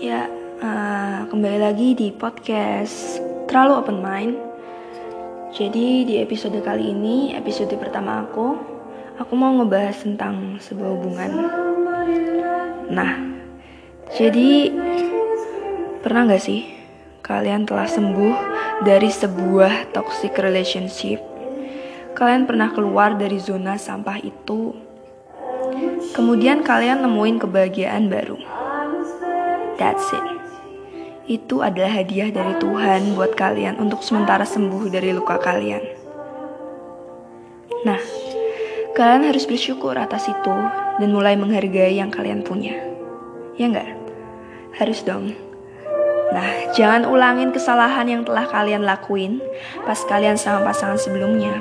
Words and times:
Ya, 0.00 0.32
uh, 0.64 1.28
kembali 1.28 1.60
lagi 1.60 1.92
di 1.92 2.08
podcast 2.08 3.20
Terlalu 3.44 3.84
Open 3.84 4.00
Mind. 4.00 4.32
Jadi 5.52 6.08
di 6.08 6.16
episode 6.16 6.56
kali 6.64 6.96
ini, 6.96 7.36
episode 7.36 7.76
pertama 7.76 8.24
aku, 8.24 8.56
aku 9.20 9.32
mau 9.36 9.52
ngebahas 9.60 10.00
tentang 10.00 10.56
sebuah 10.56 10.90
hubungan. 10.96 11.30
Nah, 12.88 13.12
jadi 14.16 14.72
pernah 16.00 16.32
gak 16.32 16.48
sih 16.48 16.64
kalian 17.20 17.68
telah 17.68 17.84
sembuh 17.84 18.34
dari 18.80 19.12
sebuah 19.12 19.92
toxic 19.92 20.32
relationship? 20.40 21.20
Kalian 22.16 22.48
pernah 22.48 22.72
keluar 22.72 23.20
dari 23.20 23.36
zona 23.36 23.76
sampah 23.76 24.16
itu? 24.16 24.72
Kemudian 26.16 26.64
kalian 26.64 27.04
nemuin 27.04 27.36
kebahagiaan 27.36 28.08
baru. 28.08 28.59
That's 29.80 30.12
it. 30.12 30.26
Itu 31.24 31.64
adalah 31.64 32.04
hadiah 32.04 32.28
dari 32.28 32.52
Tuhan 32.60 33.16
buat 33.16 33.32
kalian 33.32 33.80
untuk 33.80 34.04
sementara 34.04 34.44
sembuh 34.44 34.92
dari 34.92 35.16
luka 35.16 35.40
kalian. 35.40 35.80
Nah, 37.88 37.96
kalian 38.92 39.24
harus 39.24 39.48
bersyukur 39.48 39.96
atas 39.96 40.28
itu 40.28 40.52
dan 41.00 41.08
mulai 41.08 41.32
menghargai 41.40 41.96
yang 41.96 42.12
kalian 42.12 42.44
punya. 42.44 42.76
Ya 43.56 43.72
enggak? 43.72 43.88
Harus 44.76 45.00
dong. 45.00 45.32
Nah, 46.36 46.76
jangan 46.76 47.08
ulangin 47.08 47.48
kesalahan 47.48 48.04
yang 48.04 48.22
telah 48.28 48.44
kalian 48.52 48.84
lakuin 48.84 49.40
pas 49.88 49.96
kalian 50.04 50.36
sama 50.36 50.60
pasangan 50.60 51.00
sebelumnya. 51.00 51.56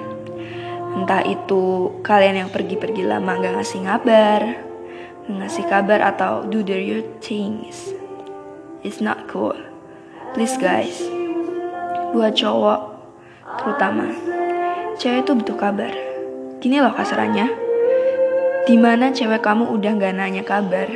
Entah 0.92 1.24
itu 1.24 1.96
kalian 2.04 2.44
yang 2.44 2.50
pergi-pergi 2.52 3.08
lama 3.08 3.40
gak 3.40 3.64
ngasih 3.64 3.82
kabar, 3.88 4.42
ngasih 5.30 5.66
kabar 5.72 6.04
atau 6.04 6.44
do 6.52 6.60
the 6.66 6.76
your 6.76 7.06
things. 7.24 7.96
It's 8.80 9.04
not 9.04 9.28
cool. 9.28 9.60
Please 10.32 10.56
guys, 10.56 11.04
buat 12.16 12.32
cowok 12.32 12.80
terutama, 13.60 14.08
cewek 14.96 15.28
itu 15.28 15.36
butuh 15.36 15.58
kabar. 15.60 15.92
Gini 16.64 16.80
loh 16.80 16.96
kasarannya, 16.96 17.52
di 18.64 18.80
mana 18.80 19.12
cewek 19.12 19.44
kamu 19.44 19.68
udah 19.68 19.92
gak 20.00 20.16
nanya 20.16 20.48
kabar, 20.48 20.88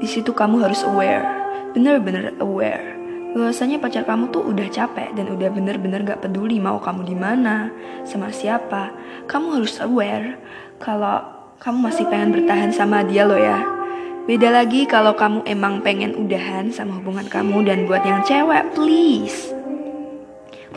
di 0.00 0.08
situ 0.08 0.32
kamu 0.32 0.64
harus 0.64 0.80
aware, 0.88 1.28
bener-bener 1.76 2.32
aware 2.40 2.92
bahwasanya 3.32 3.80
pacar 3.80 4.04
kamu 4.04 4.28
tuh 4.28 4.44
udah 4.44 4.68
capek 4.68 5.16
dan 5.16 5.32
udah 5.32 5.48
bener-bener 5.48 6.04
gak 6.04 6.20
peduli 6.20 6.60
mau 6.60 6.76
kamu 6.80 7.08
di 7.08 7.16
mana, 7.16 7.72
sama 8.04 8.28
siapa. 8.28 8.92
Kamu 9.24 9.56
harus 9.56 9.80
aware 9.80 10.36
kalau 10.76 11.24
kamu 11.60 11.92
masih 11.92 12.04
pengen 12.12 12.32
bertahan 12.36 12.72
sama 12.72 13.00
dia 13.04 13.24
loh 13.24 13.40
ya. 13.40 13.81
Beda 14.22 14.48
lagi 14.54 14.86
kalau 14.86 15.18
kamu 15.18 15.42
emang 15.50 15.82
pengen 15.82 16.14
udahan 16.14 16.70
sama 16.70 17.02
hubungan 17.02 17.26
kamu 17.26 17.66
dan 17.66 17.78
buat 17.90 18.06
yang 18.06 18.22
cewek, 18.22 18.74
please. 18.74 19.50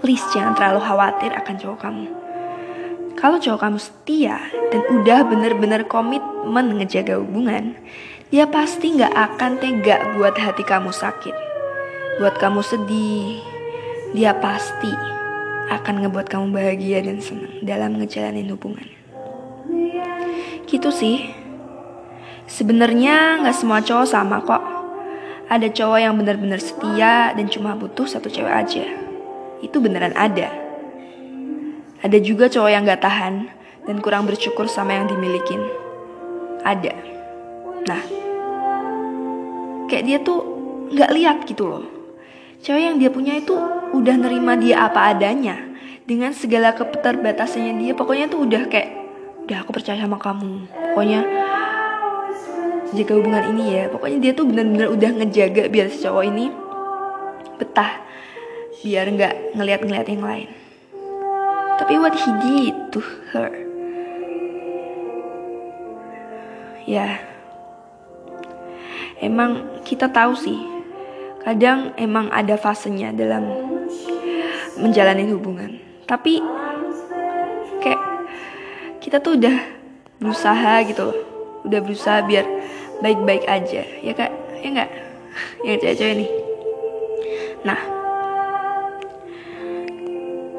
Please 0.02 0.26
jangan 0.34 0.58
terlalu 0.58 0.82
khawatir 0.82 1.32
akan 1.34 1.56
cowok 1.62 1.80
kamu. 1.80 2.06
Kalau 3.16 3.38
cowok 3.38 3.62
kamu 3.62 3.80
setia 3.80 4.38
dan 4.74 4.82
udah 4.92 5.20
bener-bener 5.30 5.82
komitmen 5.86 6.82
ngejaga 6.82 7.22
hubungan, 7.22 7.78
dia 8.34 8.50
pasti 8.50 8.98
gak 8.98 9.14
akan 9.14 9.62
tega 9.62 10.18
buat 10.18 10.36
hati 10.36 10.66
kamu 10.66 10.90
sakit 10.90 11.46
buat 12.16 12.40
kamu 12.40 12.64
sedih. 12.64 13.44
Dia 14.16 14.32
pasti 14.40 14.92
akan 15.68 16.08
ngebuat 16.08 16.28
kamu 16.32 16.56
bahagia 16.56 17.04
dan 17.04 17.20
senang 17.20 17.60
dalam 17.60 18.00
ngejalanin 18.00 18.48
hubungan. 18.56 18.88
Gitu 20.64 20.90
sih. 20.96 21.45
Sebenarnya 22.46 23.42
nggak 23.42 23.56
semua 23.58 23.82
cowok 23.82 24.08
sama 24.08 24.42
kok. 24.46 24.64
Ada 25.50 25.70
cowok 25.70 26.00
yang 26.02 26.14
benar-benar 26.18 26.58
setia 26.62 27.34
dan 27.34 27.46
cuma 27.50 27.78
butuh 27.78 28.10
satu 28.10 28.30
cewek 28.30 28.50
aja. 28.50 28.86
Itu 29.62 29.82
beneran 29.82 30.14
ada. 30.18 30.50
Ada 32.02 32.18
juga 32.22 32.50
cowok 32.50 32.70
yang 32.70 32.86
nggak 32.86 33.02
tahan 33.02 33.50
dan 33.86 33.96
kurang 34.02 34.30
bersyukur 34.30 34.66
sama 34.70 34.98
yang 34.98 35.06
dimilikin. 35.10 35.62
Ada. 36.66 36.94
Nah, 37.86 38.02
kayak 39.90 40.04
dia 40.06 40.18
tuh 40.22 40.42
nggak 40.90 41.14
lihat 41.14 41.38
gitu 41.50 41.66
loh 41.66 41.86
Cewek 42.66 42.82
yang 42.82 42.98
dia 42.98 43.14
punya 43.14 43.38
itu 43.38 43.54
udah 43.94 44.18
nerima 44.18 44.58
dia 44.58 44.90
apa 44.90 45.14
adanya 45.14 45.54
dengan 46.10 46.34
segala 46.34 46.74
keterbatasannya 46.74 47.78
dia. 47.78 47.94
Pokoknya 47.94 48.26
tuh 48.26 48.42
udah 48.42 48.66
kayak 48.66 48.90
udah 49.46 49.62
aku 49.62 49.70
percaya 49.70 50.02
sama 50.02 50.18
kamu. 50.18 50.66
Pokoknya 50.74 51.22
jaga 52.94 53.14
hubungan 53.18 53.44
ini 53.56 53.64
ya. 53.80 53.84
Pokoknya 53.90 54.18
dia 54.22 54.32
tuh 54.38 54.46
benar-benar 54.46 54.94
udah 54.94 55.10
ngejaga 55.24 55.64
biar 55.72 55.88
si 55.90 56.04
cowok 56.06 56.24
ini 56.30 56.46
betah 57.58 58.04
biar 58.86 59.06
nggak 59.10 59.58
ngeliat-ngeliat 59.58 60.08
yang 60.12 60.22
lain. 60.22 60.50
Tapi 61.82 61.94
what 61.98 62.14
he 62.14 62.30
did 62.46 62.76
to 62.94 63.02
her? 63.34 63.52
Ya, 66.86 67.18
emang 69.26 69.82
kita 69.82 70.12
tahu 70.12 70.38
sih 70.38 70.60
kadang 71.42 71.94
emang 71.96 72.28
ada 72.34 72.58
fasenya 72.58 73.14
dalam 73.14 73.46
menjalani 74.82 75.30
hubungan 75.30 75.78
tapi 76.06 76.42
kayak 77.80 78.02
kita 79.00 79.22
tuh 79.22 79.38
udah 79.38 79.56
berusaha 80.18 80.82
gitu 80.90 81.02
loh 81.10 81.18
udah 81.66 81.80
berusaha 81.82 82.22
biar 82.26 82.46
baik-baik 83.04 83.44
aja 83.48 83.84
ya 83.84 84.14
kak 84.16 84.32
ya 84.62 84.68
nggak 84.72 84.92
yang 85.68 85.78
cewek-cewek 85.82 86.16
nih 86.24 86.30
nah 87.66 87.80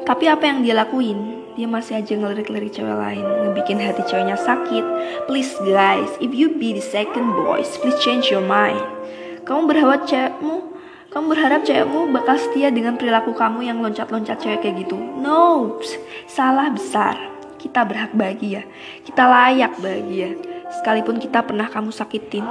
tapi 0.05 0.25
apa 0.29 0.43
yang 0.45 0.59
dia 0.63 0.75
lakuin 0.77 1.43
dia 1.57 1.65
masih 1.65 1.97
aja 1.97 2.13
ngelirik-lirik 2.13 2.69
cewek 2.69 2.93
lain 2.93 3.25
ngebikin 3.25 3.81
hati 3.81 4.05
ceweknya 4.05 4.37
sakit 4.37 4.85
please 5.25 5.53
guys 5.65 6.13
if 6.21 6.29
you 6.35 6.53
be 6.53 6.77
the 6.77 6.83
second 6.83 7.33
boys 7.33 7.79
please 7.81 7.97
change 8.03 8.29
your 8.29 8.45
mind 8.45 8.81
kamu 9.47 9.65
berharap 9.65 10.05
cewekmu 10.05 10.77
kamu 11.07 11.33
berharap 11.33 11.63
cewekmu 11.63 12.11
bakal 12.11 12.35
setia 12.35 12.67
dengan 12.69 12.99
perilaku 12.99 13.31
kamu 13.31 13.63
yang 13.63 13.79
loncat-loncat 13.79 14.37
cewek 14.43 14.59
kayak 14.59 14.85
gitu. 14.85 14.99
No, 14.99 15.79
salah 16.27 16.67
besar. 16.69 17.15
Kita 17.57 17.87
berhak 17.87 18.11
bahagia. 18.13 18.67
Kita 19.07 19.23
layak 19.23 19.79
bahagia. 19.79 20.35
Sekalipun 20.73 21.21
kita 21.23 21.43
pernah 21.47 21.71
kamu 21.71 21.95
sakitin, 21.95 22.43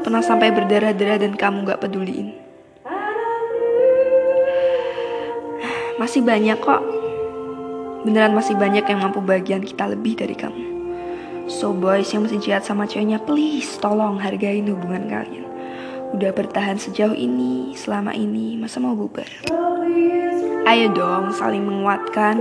pernah 0.00 0.24
sampai 0.24 0.48
berdarah-darah 0.52 1.18
dan 1.20 1.36
kamu 1.36 1.68
gak 1.68 1.84
peduliin. 1.84 2.32
Masih 6.00 6.24
banyak 6.24 6.56
kok. 6.62 6.82
Beneran 8.06 8.32
masih 8.32 8.54
banyak 8.54 8.86
yang 8.86 9.00
mampu 9.02 9.18
bagian 9.20 9.60
kita 9.66 9.90
lebih 9.90 10.16
dari 10.16 10.38
kamu. 10.38 10.64
So 11.50 11.74
boys 11.74 12.08
yang 12.14 12.24
masih 12.24 12.38
jahat 12.40 12.64
sama 12.64 12.86
ceweknya, 12.86 13.18
please 13.20 13.76
tolong 13.82 14.20
hargain 14.20 14.68
hubungan 14.68 15.08
kalian 15.10 15.48
udah 16.12 16.32
bertahan 16.32 16.80
sejauh 16.80 17.12
ini, 17.12 17.76
selama 17.76 18.16
ini, 18.16 18.56
masa 18.56 18.80
mau 18.80 18.96
bubar? 18.96 19.28
Ayo 20.68 20.92
dong 20.92 21.32
saling 21.36 21.64
menguatkan, 21.64 22.40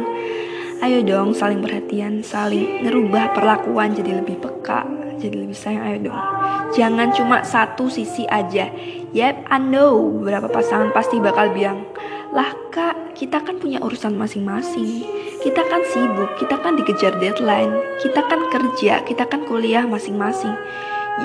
ayo 0.83 1.03
dong 1.03 1.35
saling 1.35 1.59
perhatian, 1.59 2.23
saling 2.23 2.87
ngerubah 2.87 3.35
perlakuan 3.35 3.91
jadi 3.95 4.23
lebih 4.23 4.39
peka, 4.39 4.87
jadi 5.17 5.35
lebih 5.35 5.57
sayang, 5.57 5.83
ayo 5.83 5.97
dong. 6.09 6.21
Jangan 6.77 7.09
cuma 7.17 7.41
satu 7.41 7.89
sisi 7.89 8.23
aja. 8.29 8.69
Yep, 9.11 9.49
I 9.49 9.57
know 9.57 10.13
beberapa 10.21 10.45
pasangan 10.47 10.93
pasti 10.93 11.17
bakal 11.17 11.51
bilang, 11.51 11.83
lah 12.31 12.53
kak, 12.69 13.17
kita 13.17 13.41
kan 13.41 13.57
punya 13.57 13.81
urusan 13.81 14.13
masing-masing. 14.13 15.03
Kita 15.41 15.65
kan 15.65 15.81
sibuk, 15.89 16.37
kita 16.37 16.59
kan 16.59 16.77
dikejar 16.77 17.17
deadline, 17.17 17.73
kita 18.03 18.21
kan 18.25 18.41
kerja, 18.51 19.01
kita 19.05 19.23
kan 19.25 19.45
kuliah 19.49 19.85
masing-masing. 19.85 20.53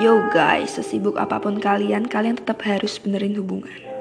Yo 0.01 0.25
guys, 0.33 0.73
sesibuk 0.73 1.21
apa 1.21 1.37
pun 1.37 1.61
kalian, 1.61 2.09
kalian 2.09 2.41
tetap 2.41 2.65
harus 2.65 2.97
benerin 2.97 3.37
hubungan. 3.37 3.93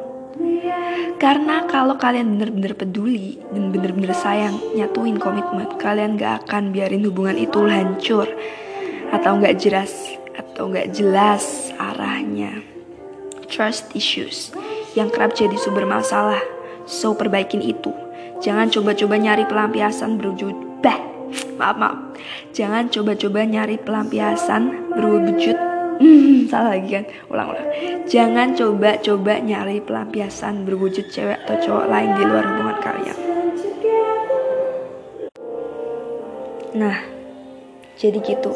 Karena 1.21 1.69
kalau 1.71 2.01
kalian 2.01 2.35
bener-bener 2.35 2.75
peduli 2.75 3.39
dan 3.53 3.71
bener-bener 3.71 4.11
sayang 4.17 4.59
nyatuin 4.75 5.21
komitmen, 5.21 5.69
kalian 5.79 6.19
gak 6.19 6.49
akan 6.49 6.75
biarin 6.75 7.07
hubungan 7.07 7.39
itu 7.39 7.63
hancur 7.63 8.27
atau 9.13 9.39
gak 9.39 9.61
jelas 9.61 9.93
atau 10.35 10.73
gak 10.73 10.91
jelas 10.97 11.71
arahnya. 11.77 12.65
Trust 13.53 13.93
issues 13.93 14.51
yang 14.97 15.13
kerap 15.13 15.37
jadi 15.37 15.55
sumber 15.61 15.85
masalah, 15.85 16.41
so 16.89 17.13
perbaikin 17.13 17.61
itu. 17.61 17.93
Jangan 18.41 18.73
coba-coba 18.73 19.21
nyari 19.21 19.45
pelampiasan 19.47 20.19
berwujud 20.19 20.83
bah, 20.83 20.99
maaf 21.61 21.77
maaf. 21.77 21.99
Jangan 22.57 22.89
coba-coba 22.89 23.45
nyari 23.45 23.77
pelampiasan 23.79 24.97
berwujud 24.97 25.73
Hmm, 26.03 26.49
salah 26.51 26.75
lagi 26.75 26.89
kan 26.99 27.05
ulang-ulang 27.29 27.69
jangan 28.11 28.57
coba-coba 28.59 29.39
nyari 29.39 29.79
pelampiasan 29.79 30.67
berwujud 30.67 31.13
cewek 31.13 31.39
atau 31.47 31.57
cowok 31.63 31.87
lain 31.87 32.11
di 32.17 32.23
luar 32.27 32.45
hubungan 32.49 32.79
kalian 32.81 33.19
nah 36.73 37.12
Jadi 37.97 38.19
gitu. 38.25 38.51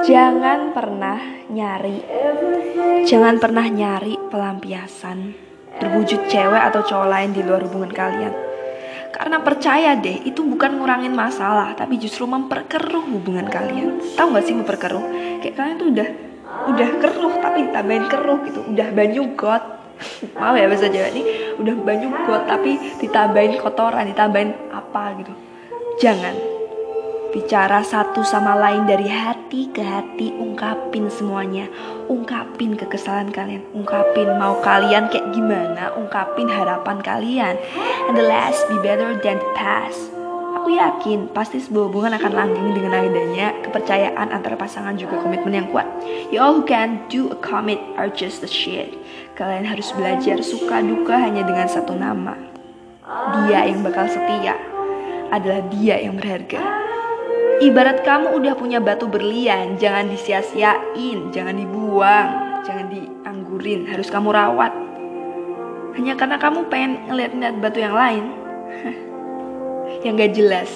Jangan 0.00 0.74
pernah 0.74 1.20
nyari 1.52 2.00
Jangan 3.04 3.36
pernah 3.36 3.66
nyari 3.68 4.16
pelampiasan 4.32 5.18
Berwujud 5.76 6.26
cewek 6.26 6.62
atau 6.72 6.80
cowok 6.82 7.08
lain 7.08 7.30
di 7.30 7.40
luar 7.46 7.64
hubungan 7.64 7.92
kalian. 7.94 8.34
Karena 9.14 9.40
percaya 9.40 9.96
deh 9.96 10.24
itu 10.24 10.44
bukan 10.44 10.76
ngurangin 10.76 11.12
masalah 11.12 11.72
Tapi 11.76 11.96
justru 12.00 12.26
memperkeruh 12.26 13.06
hubungan 13.12 13.46
kalian. 13.48 14.02
Tahu 14.16 14.34
gak 14.34 14.44
sih 14.44 14.56
memperkeruh? 14.56 15.04
Kayak 15.44 15.54
kalian 15.56 15.76
tuh 15.78 15.88
udah 15.94 16.08
Udah 16.60 16.90
keruh 16.98 17.34
tapi 17.38 17.70
ditambahin 17.70 18.06
keruh 18.10 18.38
gitu. 18.44 18.60
Udah 18.66 18.88
banyu 18.90 19.32
got 19.38 19.78
Maaf 20.40 20.56
ya 20.56 20.66
bahasa 20.66 20.88
Jawa 20.88 21.08
ini. 21.12 21.22
Udah 21.60 21.74
banyu 21.76 22.08
got 22.26 22.48
tapi 22.48 22.98
ditambahin 22.98 23.60
kotoran 23.60 24.08
Ditambahin 24.10 24.50
apa 24.74 25.14
gitu. 25.22 25.32
Jangan 26.00 26.49
Bicara 27.30 27.86
satu 27.86 28.26
sama 28.26 28.58
lain 28.58 28.90
dari 28.90 29.06
hati 29.06 29.70
ke 29.70 29.78
hati, 29.78 30.34
ungkapin 30.34 31.06
semuanya. 31.06 31.70
Ungkapin 32.10 32.74
kekesalan 32.74 33.30
kalian, 33.30 33.62
ungkapin 33.70 34.34
mau 34.34 34.58
kalian 34.58 35.06
kayak 35.06 35.30
gimana, 35.30 35.94
ungkapin 35.94 36.50
harapan 36.50 36.98
kalian. 36.98 37.54
And 38.10 38.18
the 38.18 38.26
last 38.26 38.66
be 38.66 38.82
better 38.82 39.14
than 39.22 39.38
the 39.38 39.50
past. 39.54 40.10
Aku 40.58 40.74
yakin 40.74 41.30
pasti 41.30 41.62
sebuah 41.62 41.86
hubungan 41.86 42.18
akan 42.18 42.34
langgeng 42.34 42.74
dengan 42.74 42.98
adanya 42.98 43.54
kepercayaan 43.62 44.34
antara 44.34 44.58
pasangan 44.58 44.98
juga 44.98 45.22
komitmen 45.22 45.54
yang 45.54 45.70
kuat. 45.70 45.86
You 46.34 46.42
all 46.42 46.58
who 46.58 46.66
can 46.66 46.98
do 47.06 47.30
a 47.30 47.38
commit 47.38 47.78
are 47.94 48.10
just 48.10 48.42
the 48.42 48.50
shit. 48.50 48.98
Kalian 49.38 49.70
harus 49.70 49.94
belajar 49.94 50.42
suka 50.42 50.82
duka 50.82 51.14
hanya 51.14 51.46
dengan 51.46 51.70
satu 51.70 51.94
nama. 51.94 52.34
Dia 53.46 53.70
yang 53.70 53.86
bakal 53.86 54.10
setia 54.10 54.58
adalah 55.30 55.62
dia 55.70 55.94
yang 56.02 56.18
berharga. 56.18 56.89
Ibarat 57.60 58.00
kamu 58.08 58.40
udah 58.40 58.56
punya 58.56 58.80
batu 58.80 59.04
berlian, 59.04 59.76
jangan 59.76 60.08
disia-siain, 60.08 61.28
jangan 61.28 61.52
dibuang, 61.52 62.64
jangan 62.64 62.88
dianggurin, 62.88 63.84
harus 63.84 64.08
kamu 64.08 64.32
rawat. 64.32 64.72
Hanya 65.92 66.16
karena 66.16 66.40
kamu 66.40 66.72
pengen 66.72 67.04
ngeliat-ngeliat 67.12 67.56
batu 67.60 67.84
yang 67.84 67.92
lain, 67.92 68.24
yang 70.08 70.16
gak 70.16 70.32
jelas. 70.32 70.72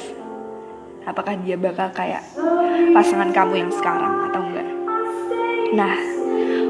Apakah 1.08 1.40
dia 1.40 1.56
bakal 1.56 1.88
kayak 1.96 2.20
pasangan 2.92 3.32
kamu 3.32 3.64
yang 3.64 3.72
sekarang 3.72 4.28
atau 4.28 4.44
enggak? 4.44 4.68
Nah, 5.72 5.96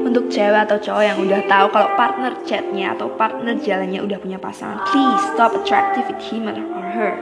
untuk 0.07 0.31
cewek 0.31 0.63
atau 0.71 0.79
cowok 0.79 1.05
yang 1.11 1.19
udah 1.19 1.43
tahu 1.51 1.67
kalau 1.75 1.91
partner 1.99 2.39
chatnya 2.47 2.95
atau 2.95 3.11
partner 3.19 3.59
jalannya 3.59 3.99
udah 3.99 4.23
punya 4.23 4.39
pasangan, 4.39 4.79
please 4.95 5.23
stop 5.35 5.59
attractive 5.59 6.07
with 6.07 6.23
him 6.23 6.47
or 6.47 6.55
her. 6.95 7.19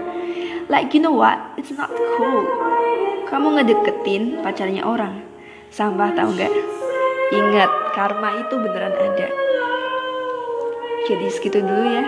Like 0.69 0.93
you 0.93 1.01
know 1.01 1.17
what? 1.17 1.41
It's 1.57 1.73
not 1.73 1.89
cool. 2.21 2.62
Kamu 3.33 3.57
ngedeketin 3.57 4.45
pacarnya 4.45 4.85
orang. 4.85 5.25
Sampah 5.73 6.13
tau 6.13 6.29
nggak? 6.37 6.53
Ingat, 7.33 7.71
karma 7.97 8.45
itu 8.45 8.61
beneran 8.61 8.93
ada. 8.93 9.29
Jadi 11.09 11.27
segitu 11.33 11.65
dulu 11.65 11.81
ya 11.81 12.05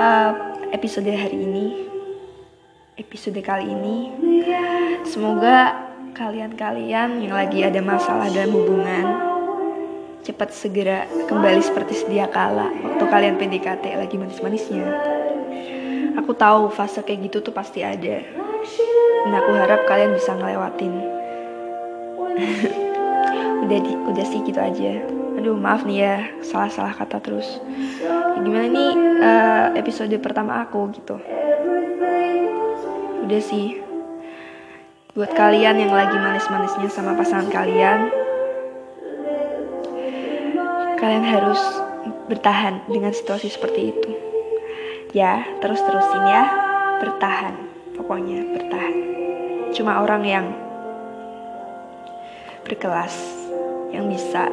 uh, 0.00 0.30
episode 0.72 1.12
hari 1.12 1.36
ini. 1.36 1.84
Episode 2.96 3.44
kali 3.44 3.68
ini. 3.68 4.08
Semoga 5.04 5.84
kalian-kalian 6.16 7.20
yang 7.28 7.36
lagi 7.36 7.60
ada 7.60 7.84
masalah 7.84 8.32
dalam 8.32 8.56
hubungan 8.56 9.04
cepat 10.24 10.48
segera 10.56 11.04
kembali 11.28 11.60
seperti 11.60 12.04
sedia 12.04 12.24
kala 12.28 12.72
waktu 12.72 13.04
kalian 13.04 13.36
PDKT 13.36 13.84
lagi 14.00 14.16
manis-manisnya. 14.16 14.88
Aku 16.16 16.32
tahu 16.32 16.72
fase 16.72 17.04
kayak 17.04 17.28
gitu 17.28 17.44
tuh 17.44 17.52
pasti 17.52 17.84
ada. 17.84 18.24
Dan 19.24 19.32
aku 19.34 19.50
harap 19.56 19.86
kalian 19.88 20.14
bisa 20.14 20.36
ngelewatin. 20.36 20.94
udah 23.66 23.78
di, 23.82 23.92
udah 23.94 24.26
sih 24.26 24.40
gitu 24.46 24.60
aja. 24.60 25.02
Aduh 25.38 25.54
maaf 25.54 25.86
nih 25.86 25.98
ya 26.02 26.16
salah-salah 26.42 26.94
kata 26.98 27.22
terus. 27.22 27.46
Ya, 28.02 28.38
gimana 28.42 28.66
nih 28.66 28.90
uh, 29.22 29.66
episode 29.78 30.14
pertama 30.18 30.62
aku 30.62 30.90
gitu. 30.94 31.18
Udah 33.26 33.42
sih. 33.42 33.82
Buat 35.14 35.34
kalian 35.34 35.82
yang 35.82 35.90
lagi 35.90 36.14
manis-manisnya 36.14 36.86
sama 36.94 37.18
pasangan 37.18 37.50
kalian, 37.50 38.06
kalian 40.94 41.26
harus 41.26 41.58
bertahan 42.30 42.86
dengan 42.86 43.10
situasi 43.10 43.50
seperti 43.50 43.90
itu. 43.90 44.10
Ya, 45.10 45.42
terus-terusin 45.58 46.22
ya, 46.22 46.44
bertahan. 47.02 47.54
Pokoknya 47.98 48.46
bertahan. 48.46 48.67
Cuma 49.74 50.00
orang 50.02 50.22
yang 50.24 50.46
berkelas 52.68 53.14
yang 53.92 54.08
bisa 54.08 54.48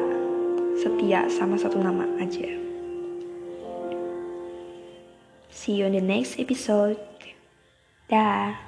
setia 0.80 1.28
sama 1.28 1.60
satu 1.60 1.80
nama 1.80 2.04
aja. 2.20 2.48
See 5.52 5.80
you 5.80 5.88
in 5.88 5.96
the 5.96 6.04
next 6.04 6.38
episode. 6.38 7.00
Dah. 8.06 8.65